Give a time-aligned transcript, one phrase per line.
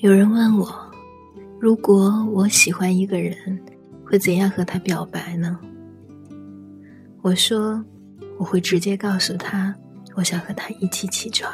[0.00, 0.68] 有人问我，
[1.58, 3.34] 如果我喜欢一个人，
[4.04, 5.58] 会怎样和他表白呢？
[7.22, 7.82] 我说，
[8.36, 9.74] 我会直接告诉他，
[10.14, 11.50] 我想和他一起起床。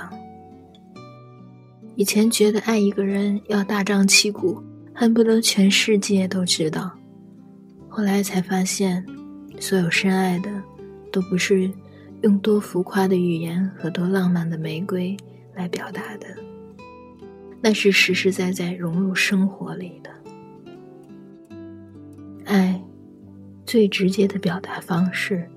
[1.95, 4.61] 以前觉得爱一个人要大张旗鼓，
[4.93, 6.91] 恨不得全世界都知道，
[7.89, 9.07] 后来才发现，
[9.61, 10.51] 所有深爱的，
[11.13, 11.71] 都不是
[12.23, 15.17] 用多浮夸的语言和多浪漫的玫瑰
[15.55, 16.27] 来表达的。
[17.65, 20.11] 那是实实在在融入生活里的
[22.45, 22.83] 爱，
[23.65, 25.49] 最直接的表达方式，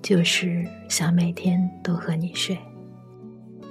[0.00, 2.56] 就是想每天都和你睡。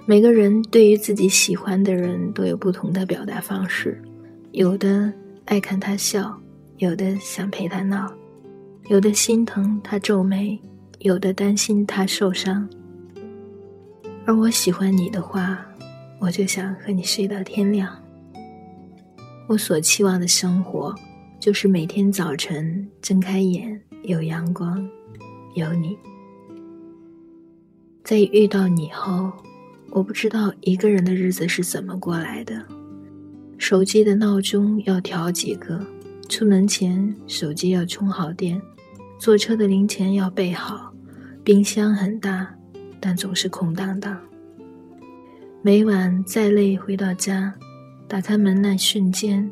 [0.05, 4.01] 每个人对于自己喜欢的人都有不同的表达方式，
[4.51, 5.11] 有的
[5.45, 6.37] 爱看他笑，
[6.79, 8.13] 有的想陪他闹，
[8.89, 10.59] 有的心疼他皱眉，
[10.99, 12.67] 有的担心他受伤。
[14.25, 15.66] 而我喜欢你的话。
[16.19, 17.95] 我就想和你睡到天亮。
[19.47, 20.93] 我所期望的生活，
[21.39, 24.85] 就是每天早晨睁开眼有阳光，
[25.55, 25.97] 有你。
[28.03, 29.31] 在遇到你后，
[29.91, 32.65] 我不知道一个人的日子是怎么过来的。
[33.57, 35.79] 手机的闹钟要调几个，
[36.29, 38.61] 出门前手机要充好电，
[39.17, 40.93] 坐车的零钱要备好，
[41.43, 42.53] 冰箱很大，
[42.99, 44.19] 但总是空荡荡。
[45.67, 47.53] 每晚再累，回到家，
[48.07, 49.51] 打开门那瞬间，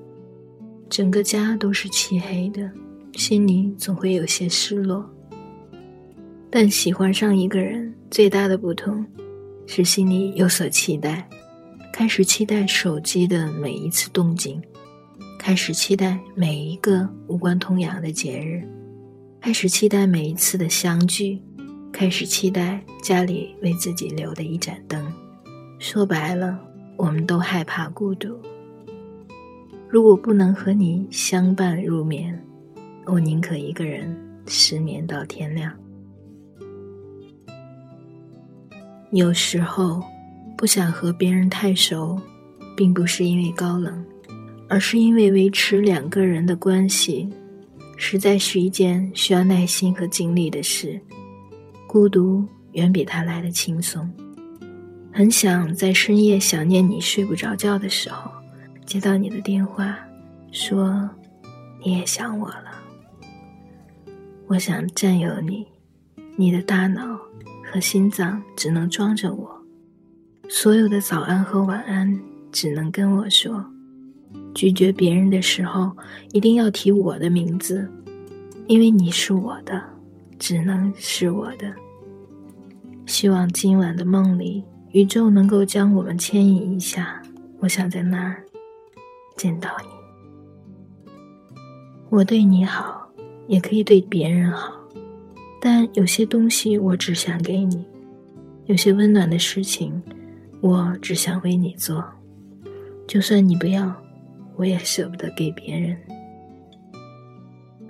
[0.90, 2.72] 整个家都是漆黑的，
[3.16, 5.06] 心里总会有些失落。
[6.50, 9.06] 但喜欢上一个人，最大的不同，
[9.68, 11.28] 是心里有所期待，
[11.92, 14.62] 开始期待手机的每一次动静，
[15.38, 18.66] 开始期待每一个无关痛痒的节日，
[19.42, 21.38] 开始期待每一次的相聚，
[21.92, 25.06] 开始期待家里为自己留的一盏灯。
[25.88, 26.60] 说白了，
[26.98, 28.36] 我们都害怕孤独。
[29.88, 32.44] 如果不能和你相伴入眠，
[33.06, 35.72] 我宁可一个人失眠到天亮。
[39.12, 40.02] 有时候，
[40.58, 42.20] 不想和别人太熟，
[42.76, 44.04] 并不是因为高冷，
[44.68, 47.30] 而是因为维持两个人的关系，
[47.96, 51.00] 实在是一件需要耐心和精力的事。
[51.86, 54.12] 孤独远比他来的轻松。
[55.18, 58.30] 很想在深夜想念你睡不着觉的时候，
[58.86, 59.98] 接到你的电话，
[60.52, 61.10] 说
[61.82, 62.84] 你也想我了。
[64.48, 65.66] 我想占有你，
[66.36, 67.18] 你的大脑
[67.64, 69.50] 和心脏只能装着我，
[70.50, 72.20] 所有的早安和晚安
[72.52, 73.66] 只能跟我说。
[74.54, 75.96] 拒绝别人的时候，
[76.34, 77.90] 一定要提我的名字，
[78.68, 79.82] 因为你是我的，
[80.38, 81.74] 只能是我的。
[83.06, 84.62] 希望今晚的梦里。
[84.96, 87.22] 宇宙能够将我们牵引一下，
[87.60, 88.42] 我想在那儿
[89.36, 91.20] 见到你。
[92.10, 93.06] 我对你好，
[93.50, 94.74] 也可以对别人好，
[95.60, 97.86] 但有些东西我只想给你，
[98.68, 100.02] 有些温暖的事情，
[100.62, 102.02] 我只想为你做。
[103.06, 103.94] 就算你不要，
[104.56, 105.98] 我也舍不得给别人。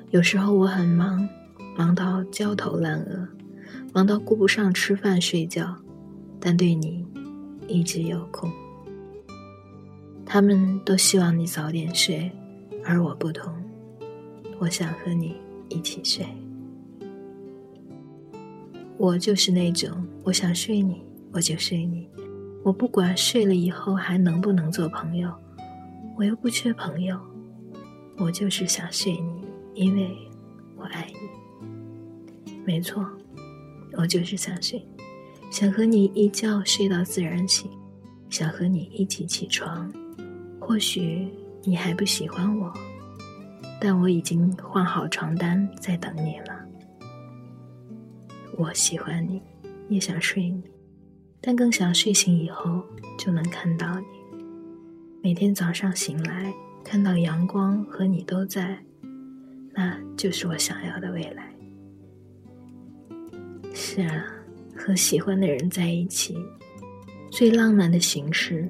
[0.09, 1.29] 有时候我很忙，
[1.77, 3.27] 忙到焦头烂额，
[3.93, 5.77] 忙到顾不上吃饭睡觉。
[6.47, 7.03] 但对你
[7.67, 8.51] 一直有空，
[10.23, 12.31] 他们都希望你早点睡，
[12.83, 13.51] 而我不同，
[14.59, 15.35] 我想和你
[15.69, 16.23] 一起睡。
[18.95, 21.01] 我就是那种我想睡你，
[21.31, 22.07] 我就睡你，
[22.63, 25.33] 我不管睡了以后还能不能做朋友，
[26.15, 27.19] 我又不缺朋友，
[28.19, 29.41] 我就是想睡你，
[29.73, 30.15] 因为
[30.77, 32.53] 我爱你。
[32.63, 33.03] 没错，
[33.93, 34.79] 我就是想睡。
[35.55, 37.71] 想和你一觉睡到自然醒，
[38.29, 39.89] 想和你一起起床。
[40.59, 41.29] 或许
[41.63, 42.73] 你还不喜欢我，
[43.79, 46.59] 但我已经换好床单在等你了。
[48.57, 49.41] 我喜欢你，
[49.87, 50.61] 也想睡你，
[51.39, 52.83] 但更想睡醒以后
[53.17, 54.05] 就能看到你。
[55.23, 56.53] 每天早上醒来，
[56.83, 58.77] 看到阳光和你都在，
[59.71, 61.49] 那就是我想要的未来。
[63.73, 64.34] 是啊。
[64.85, 66.37] 和喜欢的人在一起，
[67.31, 68.69] 最浪漫的形式，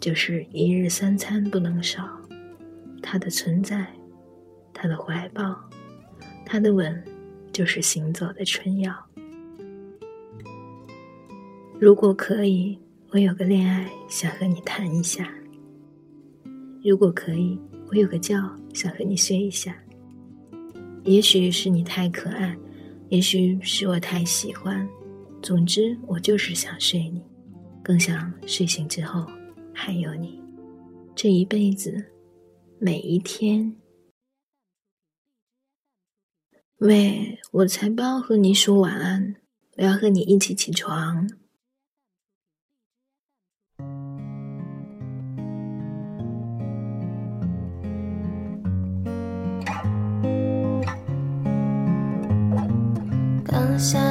[0.00, 2.04] 就是一日三餐不能少，
[3.00, 3.86] 他的存在，
[4.74, 5.54] 他的怀抱，
[6.44, 7.00] 他的吻，
[7.52, 8.92] 就是行走的春药。
[11.78, 12.76] 如果可以，
[13.10, 15.24] 我有个恋爱想和你谈一下；
[16.82, 17.56] 如果可以，
[17.88, 18.34] 我有个觉
[18.74, 19.76] 想和你睡一下。
[21.04, 22.58] 也许是你太可爱，
[23.10, 24.88] 也许是我太喜欢。
[25.42, 27.22] 总之，我就是想睡你，
[27.82, 29.26] 更想睡醒之后
[29.72, 30.40] 还有你。
[31.14, 32.12] 这一辈子，
[32.78, 33.74] 每一天。
[36.78, 39.36] 喂，我才不要和你说晚安，
[39.76, 41.28] 我要和你一起起床。
[53.44, 54.09] 刚下。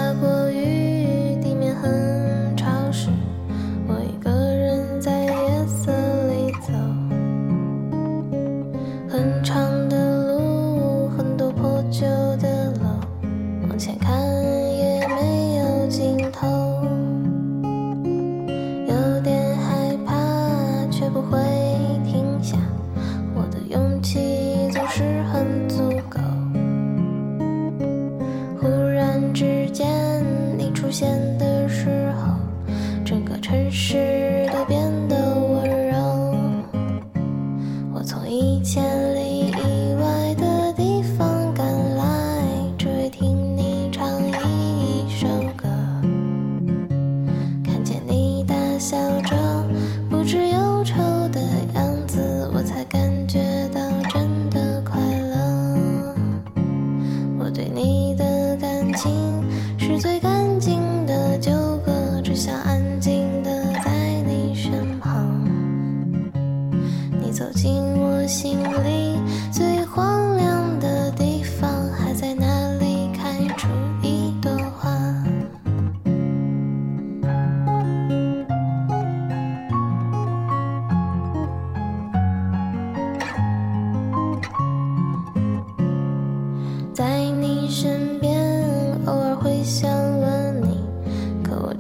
[60.00, 60.39] 最感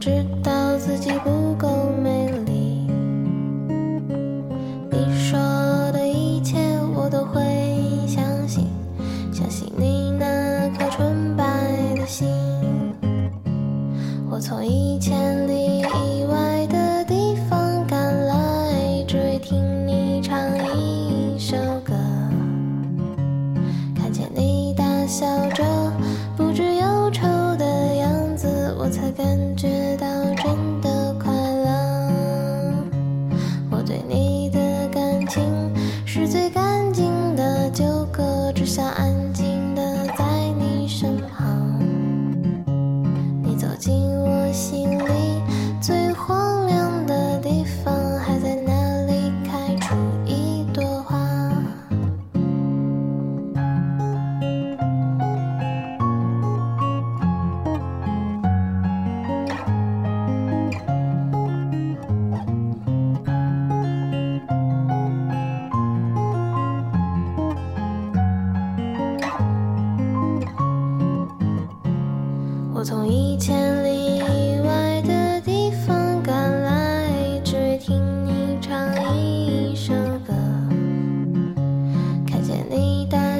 [0.09, 2.87] 知道自己不够美丽，
[4.89, 5.37] 你说
[5.91, 6.57] 的一切
[6.95, 7.39] 我都会
[8.07, 8.65] 相信，
[9.31, 11.45] 相信你那颗纯白
[11.95, 12.27] 的心。
[14.31, 16.48] 我从一千里以外。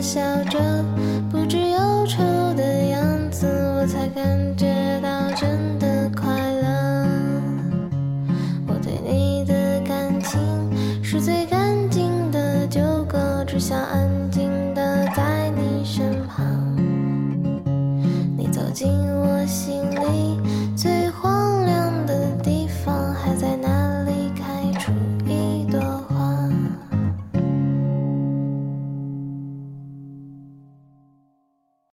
[0.02, 0.60] 笑着